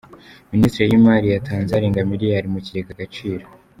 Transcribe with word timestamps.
Minisiteri 0.53 0.89
y’Imari 0.91 1.27
yatanze 1.29 1.71
arenga 1.73 2.09
miliyari 2.11 2.47
mu 2.53 2.59
kigega 2.65 2.91
Agaciro 2.95 3.45